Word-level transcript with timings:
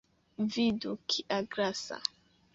Vidu, 0.55 0.95
kia 1.15 1.39
grasa! 1.53 2.03